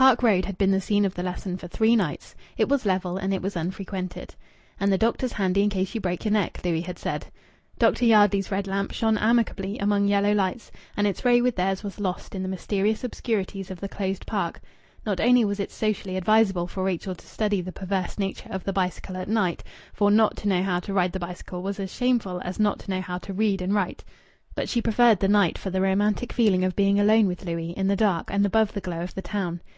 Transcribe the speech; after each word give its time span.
Park 0.00 0.22
Road 0.22 0.46
had 0.46 0.56
been 0.56 0.70
the 0.70 0.80
scene 0.80 1.04
of 1.04 1.12
the 1.14 1.22
lesson 1.22 1.58
for 1.58 1.68
three 1.68 1.94
nights. 1.94 2.34
It 2.56 2.70
was 2.70 2.86
level, 2.86 3.18
and 3.18 3.34
it 3.34 3.42
was 3.42 3.54
unfrequented. 3.54 4.34
"And 4.80 4.90
the 4.90 4.96
doctor's 4.96 5.32
handy 5.34 5.62
in 5.62 5.68
case 5.68 5.94
you 5.94 6.00
break 6.00 6.24
your 6.24 6.32
neck," 6.32 6.58
Louis 6.64 6.80
had 6.80 6.98
said. 6.98 7.26
Dr. 7.78 8.06
Yardley's 8.06 8.50
red 8.50 8.66
lamp 8.66 8.92
shone 8.92 9.18
amicably 9.18 9.78
among 9.78 10.08
yellow 10.08 10.32
lights, 10.32 10.72
and 10.96 11.06
its 11.06 11.22
ray 11.22 11.42
with 11.42 11.54
theirs 11.54 11.82
was 11.84 12.00
lost 12.00 12.34
in 12.34 12.42
the 12.42 12.48
mysterious 12.48 13.04
obscurities 13.04 13.70
of 13.70 13.78
the 13.78 13.90
closed 13.90 14.24
park. 14.24 14.62
Not 15.04 15.20
only 15.20 15.44
was 15.44 15.60
it 15.60 15.70
socially 15.70 16.16
advisable 16.16 16.66
for 16.66 16.82
Rachel 16.82 17.14
to 17.14 17.26
study 17.26 17.60
the 17.60 17.70
perverse 17.70 18.18
nature 18.18 18.48
of 18.50 18.64
the 18.64 18.72
bicycle 18.72 19.18
at 19.18 19.28
night 19.28 19.62
for 19.92 20.10
not 20.10 20.34
to 20.38 20.48
know 20.48 20.62
how 20.62 20.80
to 20.80 20.94
ride 20.94 21.12
the 21.12 21.20
bicycle 21.20 21.60
was 21.62 21.78
as 21.78 21.92
shameful 21.92 22.40
as 22.42 22.58
not 22.58 22.78
to 22.78 22.90
know 22.90 23.02
how 23.02 23.18
to 23.18 23.34
read 23.34 23.60
and 23.60 23.74
write 23.74 24.02
but 24.54 24.66
she 24.66 24.80
preferred 24.80 25.20
the 25.20 25.28
night 25.28 25.58
for 25.58 25.68
the 25.68 25.82
romantic 25.82 26.32
feeling 26.32 26.64
of 26.64 26.74
being 26.74 26.98
alone 26.98 27.26
with 27.26 27.44
Louis, 27.44 27.72
in 27.72 27.86
the 27.86 27.96
dark 27.96 28.30
and 28.30 28.46
above 28.46 28.72
the 28.72 28.80
glow 28.80 29.02
of 29.02 29.14
the 29.14 29.20
town. 29.22 29.60